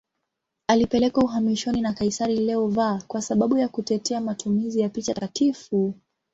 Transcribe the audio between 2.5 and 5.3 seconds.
V kwa sababu ya kutetea matumizi ya picha